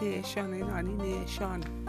nation, 0.00 0.54
in 0.54 0.66
Nani 0.66 0.92
nation. 0.94 1.81